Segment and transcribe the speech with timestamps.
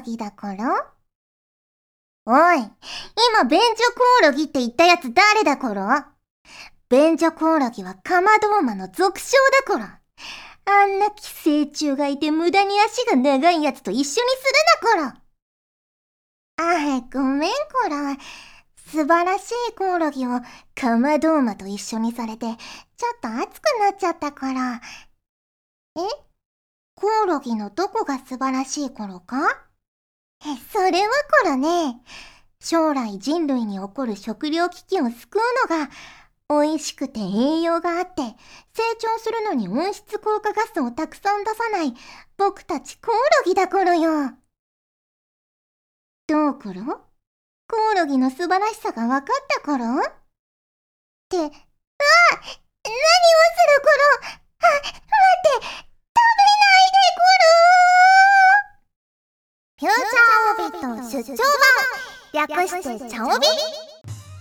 [0.00, 0.92] ロギだから？
[2.26, 6.08] おい、今便所コオロギって言ったやつ誰だから
[6.88, 9.36] 便所コオロギはカマドウマの俗称
[9.66, 10.00] だから。
[10.66, 14.22] あんな寄生虫がいて無駄に足が長いやつと一緒にする
[14.98, 15.16] なか
[16.58, 16.96] ら。
[16.96, 18.16] あ、ごめんこら。
[18.76, 20.40] 素晴らしいコオロギを
[20.74, 22.56] カマドウマと一緒にされて、ちょっ
[23.20, 24.80] と熱くなっちゃったから。
[25.96, 26.00] え？
[26.94, 29.69] コオロギのどこが素晴らしい頃か、
[30.42, 31.12] それは
[31.42, 32.00] こらね、
[32.60, 35.90] 将来人類に起こる食糧危機を救うのが、
[36.48, 41.94] 美味しくて栄養があって、成長するのに温室効果ガスをたくさん出さない
[42.36, 44.32] 僕たちコオロギだからよ。
[46.26, 46.96] どうくるコ
[47.92, 50.02] オロギの素晴らしさが分かったからっ
[51.28, 51.60] て、あ何をする
[53.82, 53.92] 頃
[54.58, 54.92] あ、待っ
[55.60, 57.50] て、食べないでくる
[59.80, 61.36] フューチャーオビット出張
[62.32, 63.46] 版略してチャオビ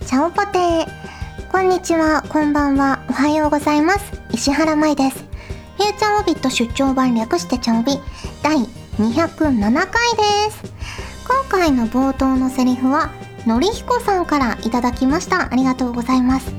[0.06, 4.14] チャオポテーこんにちは、こんばんは、おはようございます。
[4.32, 5.18] 石原舞です。
[5.76, 8.00] フューチャーオビット出張版略してチャオビ
[8.42, 8.60] 第
[8.98, 9.90] 207回
[10.48, 10.74] です。
[11.28, 13.10] 今回の冒頭のセリフは、
[13.46, 15.52] のりひこさんからいただきました。
[15.52, 16.54] ありがとうございます。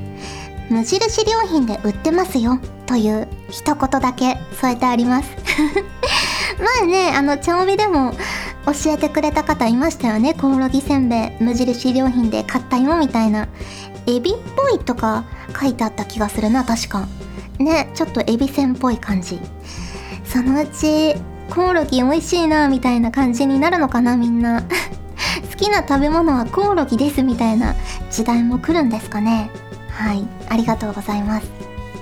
[0.69, 5.29] 無印良品で売ってますよという一言だけ添えてあります
[6.57, 8.13] まあねあの茶帯でも
[8.65, 10.33] 教えてくれた方いましたよね。
[10.33, 13.47] コオロギせんべい無印良品で買ったよみたいな。
[14.07, 15.25] エビっぽいとか
[15.59, 17.07] 書いてあった気がするな確か。
[17.59, 19.39] ねちょっとエビせんっぽい感じ。
[20.25, 21.15] そのうち
[21.49, 24.61] コオロギ美味しいなみたいな感じになるのかなみんな。
[25.51, 27.75] 好きな食べ物はコオロギですみたいな
[28.09, 29.49] 時代も来るんですかね。
[29.89, 30.27] はい。
[30.49, 31.47] ありがとうございます。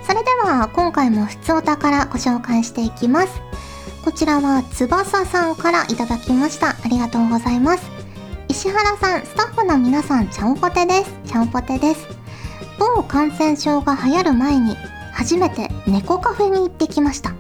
[0.08, 3.42] それでは今回も普通お宝ご紹介していきます。
[4.04, 6.70] こちらは翼さんからいただきました。
[6.70, 7.90] ありがとうございます。
[8.48, 11.14] 石原さんスタッフの皆さんちゃんぽてです。
[11.26, 12.08] ちゃんぽてです。
[12.80, 14.76] 某感染症が流行る前に
[15.14, 17.34] 初めて猫カフェに行ってきました。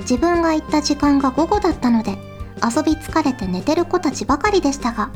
[0.00, 2.12] 自分が行った時間が午後だったので
[2.62, 5.10] 遊び疲れて寝てる子たちばかりでしたが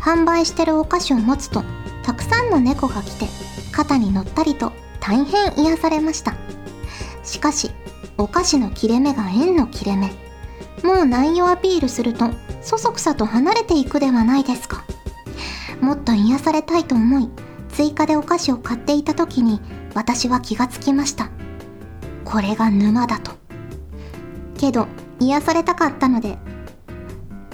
[0.00, 1.64] 販売してるお菓子を持つと
[2.04, 3.26] たくさんの猫が来て
[3.72, 6.34] 肩に乗ったりと大変癒されました。
[7.24, 7.70] しかし
[8.16, 10.10] お菓子の切れ目が円の切れ目。
[10.82, 12.30] もう内容アピールすると
[12.60, 14.84] そそくさと離れていくではないですか。
[15.80, 17.28] もっと癒されたいと思い
[17.68, 19.60] 追加でお菓子を買っていた時に
[19.94, 21.30] 私は気がつきました。
[22.24, 23.32] これが沼だと。
[24.56, 24.86] けど
[25.20, 26.38] 癒されたかったので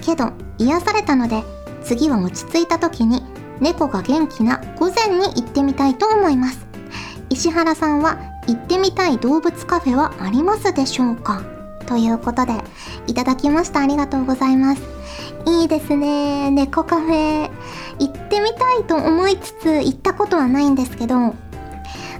[0.02, 1.42] けど癒されたので
[1.82, 3.22] 次は落ち着いた時に
[3.60, 6.66] 猫が元気な午前に行ってみたいと思います。
[7.30, 8.18] 石原さんは
[8.50, 11.42] 行ってみたい動物カフェはありますでしょうか？
[11.86, 12.52] ということで
[13.06, 13.80] いただきました。
[13.80, 14.82] ありがとうございます。
[15.46, 16.50] いいですね。
[16.50, 17.50] 猫カフェ。
[18.00, 21.34] 行ってみたいと思いつつ行ったことはないんですけど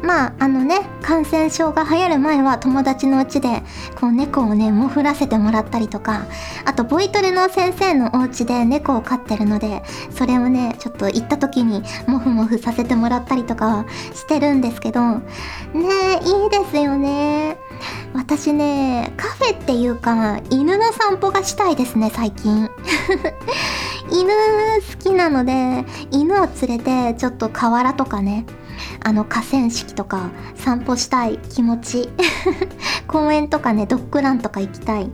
[0.02, 3.62] まああのね感染症が流行る前は友達のうちで
[3.98, 6.26] こう猫をねもふらせてもらったりとか
[6.64, 17.58] あとボイトレの先生のお家で猫を飼ってるのでそれをねちょっと行った時にモフモフさせてもらったりとかしてるんですけどねいいですよね。
[18.12, 22.68] 私ねカフェっていうか犬の散歩がしたいですね最近。
[24.10, 28.44] 犬好きなので犬を連れてちょっと河原とかね
[29.02, 32.08] あの河川敷とか散歩したい気持ち
[33.08, 35.10] 公園とかねドッグランとか行きたい。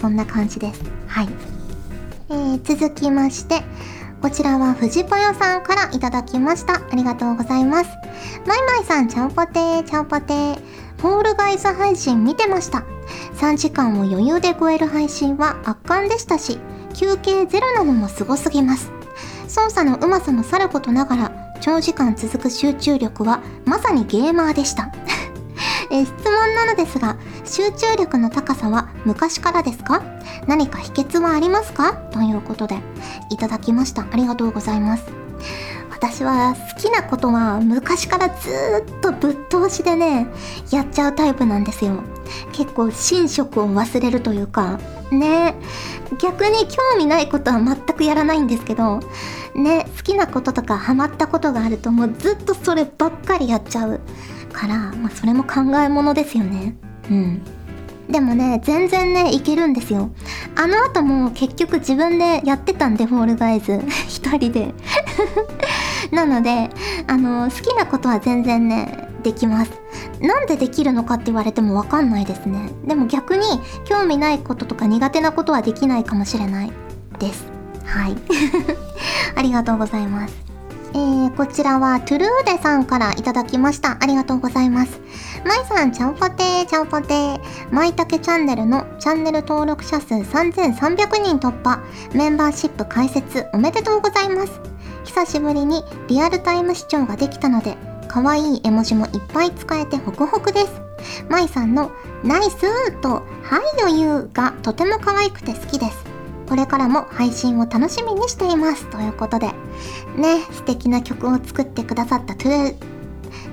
[0.00, 0.82] そんな感じです。
[1.06, 1.28] はい、
[2.30, 3.62] えー、続きまして
[4.22, 6.74] こちらは藤ぽよさんからいただきました。
[6.74, 7.90] ありがとうございます。
[8.46, 10.58] まいまいさんちゃんぽてーちゃんぽてー。
[11.02, 12.84] ホールガイズ配信見てました。
[13.34, 16.58] 3時間を余裕で超える配信は圧巻でしたし
[16.94, 18.90] 休憩ゼロなのもすごすぎます。
[19.46, 24.92] 操作のうまさもさることながら長時間続く集中力はまさにゲーマーでした。
[25.90, 27.16] え質問なのですが
[27.46, 30.02] 集中力の高さは昔からですか？
[30.46, 31.94] 何か秘訣はありますか？
[32.12, 32.76] ということで
[33.30, 34.02] いただきました。
[34.02, 35.04] ありがとうございます。
[35.90, 38.34] 私は好きなことは昔からず
[38.86, 40.26] っとぶっ通しでね
[40.70, 42.02] やっちゃうタイプなんですよ。
[42.52, 44.78] 結構寝食を忘れるというか。
[45.10, 45.54] ね。
[46.18, 49.00] 逆に興味ないことは全くやらないんですけど
[49.54, 54.00] ね好きなこととかハマったことがあるともうずっとそればっかりやっちゃう
[54.52, 56.76] から、まあ、それも考えものですよね。
[57.10, 57.42] うん。
[58.08, 60.10] でもね全然ねいけるんですよ。
[60.56, 63.80] あの後も結局自分でやってたんでフォールガイズ。
[64.08, 64.74] 一人で。
[66.12, 66.70] なので
[67.06, 69.72] あの好きなことは全然ねできます。
[70.20, 72.68] なんでできるのかって言われてもわかんないですね。
[72.86, 73.42] でも逆に
[73.84, 76.72] 興味ないこととか苦手なことはできないかもしれない
[77.18, 77.46] です。
[77.84, 78.16] はい。
[79.36, 80.44] ありがとうございます
[80.94, 83.98] えー、こちらはトゥルーデさんからいただきました。
[84.00, 85.00] ありがとうございます。
[85.44, 87.40] まいさん、ちゃんぽてー、ちゃんぽてー。
[87.72, 91.82] まいたけチャンネルのチャンネル登録者数3300人突破。
[92.14, 94.60] メンバーシップ開設おめでとうございます。
[95.02, 97.76] 久しぶりにリアルタイム視聴ができたので、
[98.06, 100.80] 可愛い絵文字もいっぱい使えてホクホクです。
[101.28, 101.90] まいさんの
[102.22, 106.13] ナイスーとはいよゆうがとても可愛くて好きです。
[106.48, 108.86] これからも配信を楽しみにしています。
[108.90, 109.46] ということで、
[110.16, 112.76] ね、素敵な曲を作ってくださったトゥルー、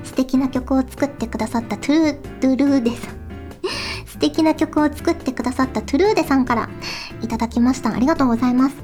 [0.04, 3.22] 素敵な曲を作ってくださったトゥルー、ドゥルーデさん。
[4.06, 6.70] 素敵な曲を作ってくださったトゥルーデさんから
[7.22, 7.94] いただきました。
[7.94, 8.76] ありがとうございます。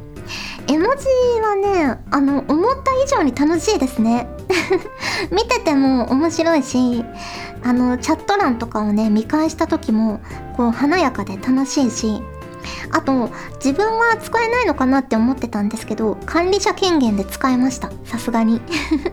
[0.67, 1.05] 絵文字
[1.41, 4.27] はね、あの、思った以上に楽しいですね。
[5.31, 7.05] 見てても面白いし、
[7.63, 10.19] あの、チャット欄とかをね、見返した時も、
[10.55, 12.21] こう、華やかで楽しいし、
[12.91, 17.91] あと自分は使えないのかなって思ってたんですけど管理者権限で使えました。
[18.05, 18.61] さすがに。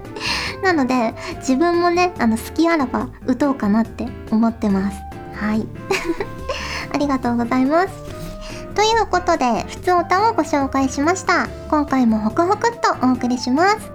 [0.62, 4.98] なので自分もねあの好きあらば打とうかなって思ってます。
[5.34, 5.66] はい。
[6.92, 8.14] ありがとうございます。
[8.74, 11.46] ということで、ふつおたをご紹介しました。
[11.70, 13.93] 今回もホクホクっとお送りします。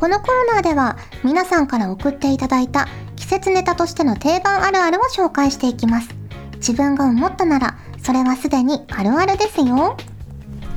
[0.00, 6.08] このコーナーでは皆さんから送っていただいた季節ネタとしての定番あるあるを紹介していきます。
[6.54, 9.98] 自分が思ったならそれはすでにあるあるですよ。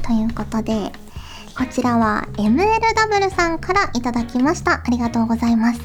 [0.01, 0.91] ということで
[1.57, 4.73] こちらは MLW さんからいただきました。
[4.73, 5.79] ありがとうございます。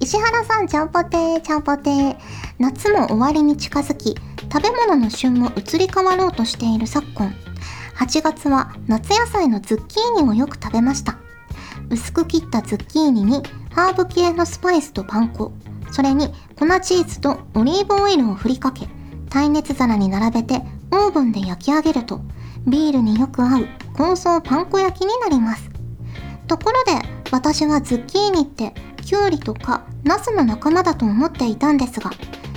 [0.00, 2.16] 石原さんちゃんぽてーちゃんぽてー。
[2.58, 4.16] 夏も終わりに近づき
[4.52, 7.32] 食べ物の旬も移り変わろうとしている昨今。
[7.98, 11.23] 8月は夏野菜のズッキーニをよく食べました。
[11.90, 13.42] 薄く切ったズッキーニに
[13.72, 15.52] ハーブ系のスパイスとパン粉、
[15.90, 18.88] それに粉チーズとオリーブオイルを振りかけ、
[19.30, 22.20] 耐熱皿に並べてオーブンで焼き上げると、
[22.66, 23.66] ビールによく合う
[23.96, 25.70] 香草パン粉焼きになります。
[26.46, 26.92] ところで、
[27.30, 32.10] 私はズッキーニってキュウリとかナスの仲間だと思っていたんですが、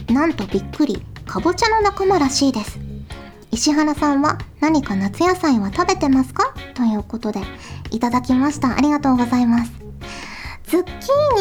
[0.10, 2.80] なんとびっくり、かぼちゃの仲間らしいです。
[3.52, 6.54] 石原さんは何か夏野菜は食べてますか？
[6.74, 7.42] ということで
[7.92, 8.78] いただきました。
[8.78, 9.72] ありがとうございます。
[10.68, 10.94] ズッキー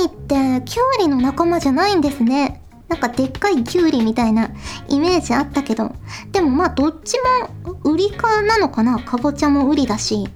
[0.03, 2.63] ニってキュウリの仲間じゃないんですね。
[2.89, 4.51] なんかでっかいキュウリみたいな
[4.89, 5.93] イメージあったけど。
[6.31, 7.19] でもまあどっち
[7.65, 8.99] もウリ科なのかな。
[9.01, 10.29] かぼちゃもウリだし。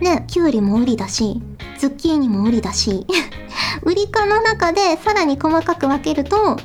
[0.00, 1.42] ねキュウリもウリだし。
[1.78, 3.06] ズッキーニもウリだし。
[3.82, 6.56] ウリ科の中でさらに細かく分けると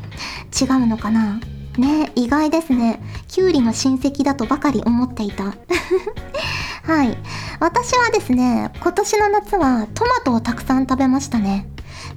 [0.61, 1.39] 違うのかな。
[1.77, 3.01] ね意外ですね。
[3.27, 5.55] キュウリの親戚だとばかり思っていた。
[6.83, 7.17] はい。
[7.59, 11.67] 私はですね今年の夏はトマトをたくさん食べましたね。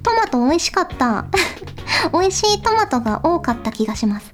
[0.03, 1.25] トマト美味しかった。
[2.11, 4.33] 美味しいトマトが多かった気がします。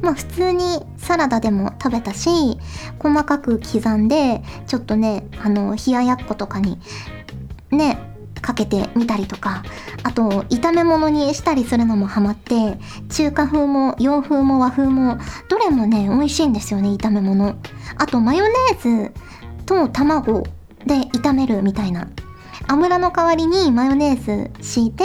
[0.00, 2.30] まあ普通にサラダでも食べたし
[2.98, 6.78] 細かく刻んでちょっとねあの冷ややっことかに
[7.70, 7.98] ね
[8.40, 9.64] かけてみたりとか
[10.04, 12.78] あと炒め物にしたりするのもハマって
[13.10, 15.18] 中華風も洋風も和風も
[15.48, 17.56] どれもね美味しいんですよね炒め物。
[17.96, 19.12] あとマヨネーズ
[19.68, 20.42] と卵
[20.86, 22.08] で炒めるみたいな
[22.66, 25.04] 油の代わりにマヨネーズ敷いて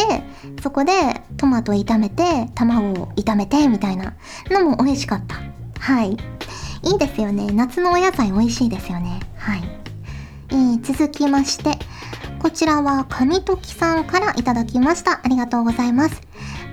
[0.62, 0.92] そこで
[1.38, 4.16] トマト炒めて卵を炒めてみたいな
[4.50, 5.36] のも美味しかった
[5.80, 6.18] はい
[6.84, 9.62] いいですよね夏のお野菜美味しいですよねはい、
[10.50, 11.78] えー、続きまして
[12.40, 15.22] こちらは神時さんからいただきました。
[15.24, 16.22] ありがとうございます。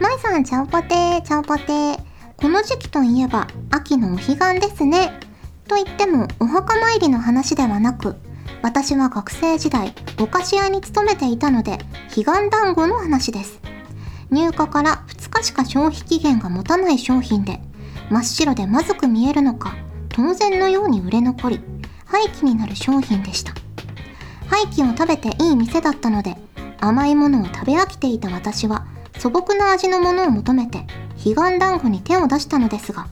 [0.00, 2.00] まいさん、ちゃんぽてー、ちゃんぽてー。
[2.36, 5.29] この時期といえば、秋のお彼岸ですね。
[5.70, 8.16] と言っても、お墓参りの話ではなく、
[8.60, 13.60] 私は学生時代、お菓子屋に勤めていたので、彼岸団子の話です。
[14.30, 17.60] 入荷から2日しか消費期限が持たない商品で、
[18.10, 19.76] 真っ白でまずく見えるのか、
[20.08, 21.60] 当然のように売れ残り、
[22.04, 23.52] 廃棄になる商品でした。
[24.50, 26.36] 廃棄を食べていい店だったので
[26.80, 28.84] 甘いものを食べ飽きていた私は
[29.18, 30.84] 素朴な味のものを求めて
[31.22, 33.06] 彼岸団子に手を出したのですが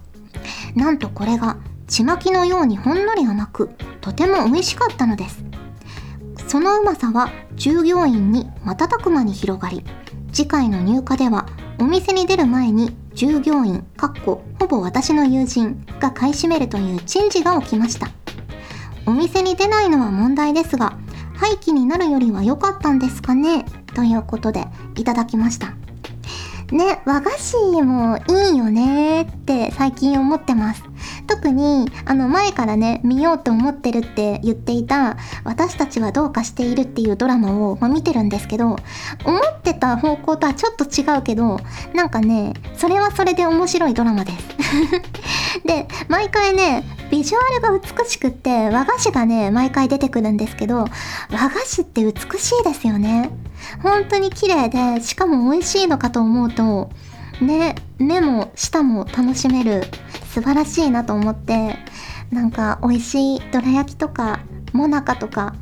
[0.74, 1.56] なんとこれが
[1.88, 5.44] ちまきのようにほんのり甘くとても美味しかったのです
[6.46, 9.84] そのうまさは従業員に瞬く間に広がり
[10.32, 11.46] 次回の入荷では
[11.80, 18.08] お店に出る前に従業員かっこほぼ私の友人が買い占めるという珍事が起きました
[19.06, 20.98] お店に出ないのは問題ですが
[21.38, 23.64] 廃棄になるよりは良かったんですかね？
[23.94, 24.66] ということで
[24.96, 25.72] いただきました。
[26.72, 30.87] ね、和菓子もいいよねって最近思ってます。
[31.28, 38.76] 特にあの前からね見ようと思ってるって言っていた「私たちはどうかしている」っていうドラマを、ま、見てるんですけど
[39.24, 41.60] 思ってた方向とはちょっと違うけど
[41.94, 44.48] なんかねそれはそれで面白いドラマです。
[45.64, 50.86] で毎回ねビジュアルが美しくって和菓子がね毎回出てくるんですけど
[51.30, 53.30] 和菓子って美しいですよね。
[53.82, 56.90] 本当に綺麗でしかも美味しいのかと思うと
[57.40, 59.84] ね目も舌も楽しめる
[60.32, 61.76] 素晴らしいなと思って
[62.30, 64.40] なんか美味しいどら焼きとか
[64.72, 65.54] もなかとか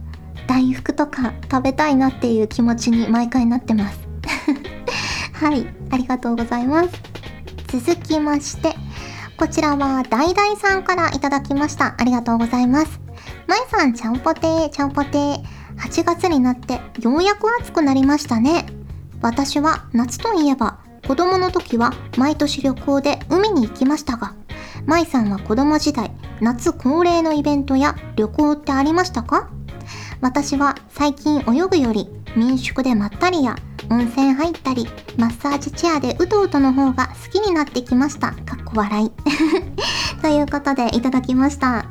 [0.47, 3.99] 大福とか食べたいなっていう気持ちに毎回なってます。
[5.35, 6.91] はいありがとうございます。
[7.69, 8.75] 続きまして
[9.37, 11.95] こちらはダイダイさんからいただきました。
[11.99, 13.01] ありがとうございます。
[13.47, 15.43] まいさんちゃんぽてーちゃんぽてー
[15.79, 18.67] 8月になってようやく暑くなりましたね。
[19.21, 20.76] 私は夏といえば
[21.07, 24.35] 子供の時は毎年旅行で海に行きましたが
[24.87, 26.11] 舞さんは子供時代
[26.41, 29.49] 夏恒例のイベントや旅行ってありましたか？
[30.21, 33.57] 私は最近泳ぐより民宿でまったりや
[33.89, 34.87] 温泉入ったり
[35.17, 38.33] マッサージチェアでうとうとの方が好きになってきました。
[38.33, 39.13] かっこ笑い。
[40.21, 41.87] ということでいただきました。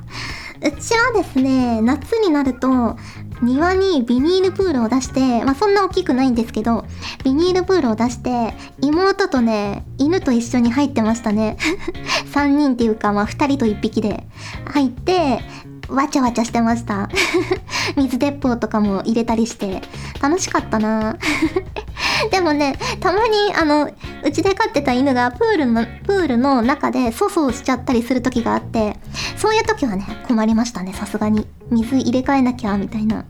[0.61, 2.97] うちはですね夏になると
[3.41, 6.85] 庭にビニールプールを出して、まあ、そんな大きくないんですけど、
[7.23, 11.57] ビニールプールを出して、妹とね、犬と一緒に入ってましたね。
[12.33, 14.25] 3人っていうか、まあ、2人と1匹で
[14.65, 15.41] 入って、
[15.87, 17.09] わちゃわちゃしてました。
[17.95, 19.81] 水鉄砲とかも入れたりして、
[20.21, 21.17] 楽しかったな
[22.31, 23.91] でもね、たまに、あの、
[24.25, 28.97] うちで飼ってた犬がプールの、プールの中で粗相しちゃったりする時があって、
[29.37, 31.47] そういう時はね、困りましたね、さすがに。
[31.69, 33.23] 水入れ替えなきゃ、みたいな。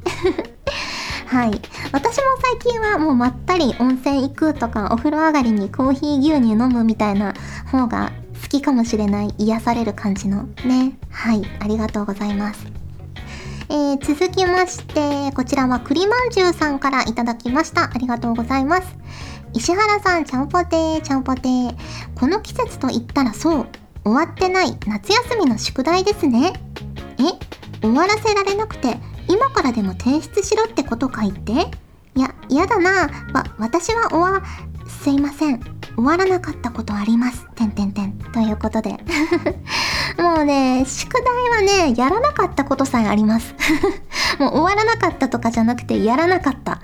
[1.28, 1.62] はい。
[1.92, 7.34] 私も最近はもうまったり温泉行くとか、お風呂上がりにコーヒー牛乳飲むみたいな
[7.72, 10.98] 方が好きかもしれない癒される感じのね。
[11.10, 11.44] はい。
[11.60, 12.66] ありがとうございます。
[13.68, 17.90] えー、続きまして、こちらは栗まんじゅうさんからいただきました。
[17.94, 18.96] ありがとうございます。
[19.56, 21.76] 石原さん、ちゃんぽてー、ちゃんぽてー。
[22.14, 23.68] この季節と言ったらそう、
[24.04, 26.52] 終わってない夏休みの宿題ですね。
[27.18, 27.24] え、
[27.82, 28.98] 終わらせられなくて、
[29.30, 31.54] 今からでも提出しろってことか言って？
[32.16, 33.10] いや、嫌だな。
[33.34, 34.44] わ、私は終わ、
[34.88, 35.62] すいません。
[35.96, 37.48] 終わらなかったことあります。
[37.56, 38.12] てんてんてん。
[38.34, 38.98] ということで。
[40.18, 43.54] もうね、宿題はね、やらなかったことさえあります。
[44.40, 46.80] もう終わらなかったとかじゃなくて、やらなかった。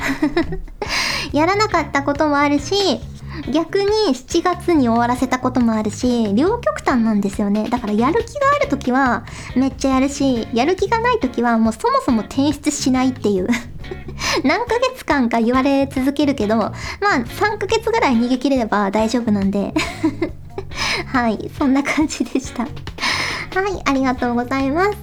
[1.32, 3.00] やらなかったこともあるし、
[3.52, 7.70] 逆に7月に終わらせたこともあるし、両極端なんですよね。
[7.70, 9.24] だからやる気がある時は
[9.56, 13.48] めっちゃやるし、やる気がない時はもうそもそも提出しないっていう。
[14.44, 16.74] 何ヶ月間か言われ続けるけど、まあ
[17.20, 19.74] 3ヶ月ぐらい逃げ切れれば大丈夫なんで。
[21.08, 22.68] はい、そんな感じでした。
[23.53, 24.98] はい、ありがとうございます。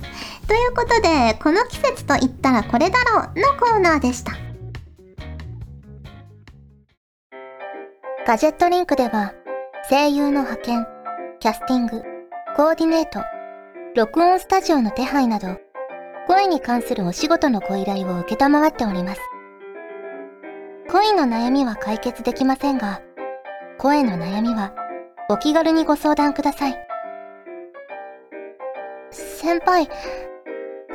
[0.46, 4.32] ということで、この季節と言ったらこれだろうのコーナーでした。
[8.26, 9.32] ガジェットリンクでは、
[9.90, 10.86] 声優の派遣、
[11.40, 12.02] キャスティング、
[12.56, 13.20] コーディネート、
[13.94, 15.58] 録音スタジオの手配など、
[16.26, 19.20] 声に関するお仕事のご依頼を受けたまっております。
[20.90, 23.02] 恋の悩みは解決できませんが、
[23.78, 24.72] 声の悩みは
[25.28, 26.87] お気軽にご相談ください。
[29.48, 29.88] 先輩、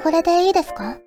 [0.04, 1.00] これでいいですか？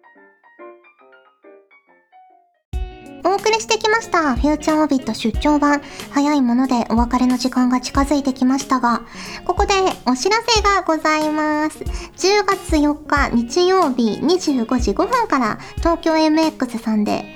[3.24, 4.34] お送りしてきました。
[4.34, 5.80] フューチャーオービット出張版。
[6.10, 9.02] 早いものでお別れの時間が近づいてきましたが、
[9.44, 9.74] ここで
[10.06, 11.78] お知らせがございます。
[11.84, 17.26] 10月4日日曜日25時5分から東京 MX さんで、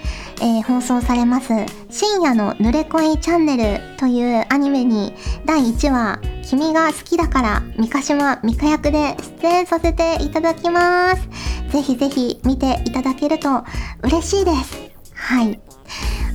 [0.42, 1.52] えー、放送されます
[1.90, 5.12] 深夜の濡れ恋チャンネルというアニメに
[5.44, 11.28] 第1話君が好きだから三ヶ島美香役で出演させていただきます。
[11.70, 13.64] ぜひぜひ見ていただけると
[14.02, 14.90] 嬉しいです。
[15.14, 15.60] はい。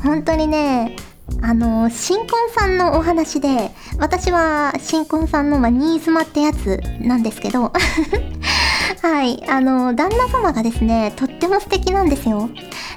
[0.03, 0.95] 本当にね、
[1.41, 7.71] あの、新婚さんのお話で、私は新婚さんの、まあ、新妻ってやつなんですけど、
[9.01, 12.49] はい、あの、旦那様がですね、とっても素敵なんですよ。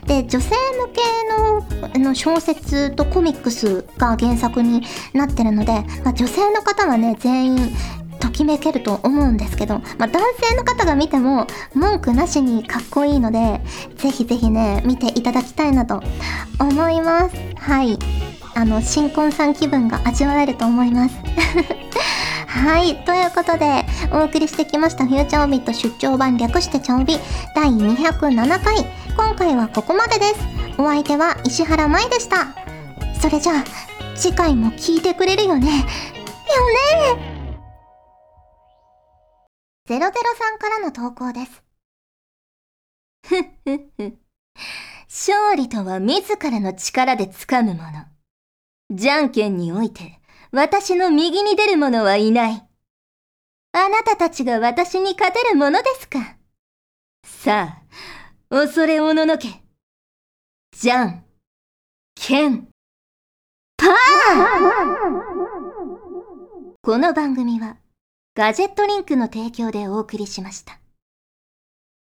[0.08, 5.72] で、女性向けのの小説とコミックスが原作になってるので、
[6.02, 7.76] まあ、女性の方はね、全員
[8.18, 13.60] ときめけると思うんですけど、まあ、男性の方が見ても文句なしにかっこいいので、
[13.96, 16.02] ぜひぜひね、見ていただきたいなと
[16.58, 17.36] 思います。
[17.56, 17.98] はい。
[18.54, 21.14] あの、新婚さん気分が味わえると思います。
[22.48, 22.96] はい。
[23.04, 27.18] ということで、お送りしてきましたフューチャーオビット出張版略してチャオビ
[27.54, 28.97] 第207回。
[29.18, 30.34] 今回はここまでです。
[30.78, 32.54] お相手は石原舞でした。
[33.20, 33.64] それじゃあ、
[34.14, 35.66] 次回も聞いてくれるよね。
[35.66, 35.82] よ
[37.16, 37.44] ね
[39.88, 41.64] 00さんからの投稿です。
[43.26, 44.18] ふっふっふ。
[45.08, 48.04] 勝利とは自らの力で掴むもの。
[48.92, 50.20] じゃんけんにおいて、
[50.52, 52.68] 私の右に出る者はいない。
[53.72, 56.36] あなたたちが私に勝てるものですか
[57.24, 57.87] さあ、
[58.50, 59.62] 恐れおののけ。
[60.74, 61.22] じゃん、
[62.14, 62.68] けん、
[63.76, 63.90] パー
[66.80, 67.76] この番組は、
[68.34, 70.77] ガジェットリンクの提供でお送りしました。